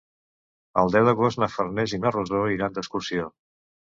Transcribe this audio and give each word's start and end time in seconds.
El 0.83 0.93
deu 0.95 1.09
d'agost 1.09 1.41
na 1.43 1.49
Farners 1.57 1.93
i 1.97 2.01
na 2.05 2.13
Rosó 2.15 2.41
iran 2.55 2.75
d'excursió. 2.79 3.29